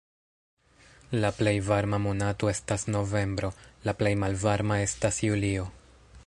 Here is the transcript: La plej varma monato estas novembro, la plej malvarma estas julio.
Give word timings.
La 1.23 1.29
plej 1.41 1.53
varma 1.67 1.99
monato 2.05 2.49
estas 2.53 2.87
novembro, 2.95 3.53
la 3.89 3.95
plej 4.01 4.15
malvarma 4.25 4.81
estas 4.89 5.23
julio. 5.29 5.69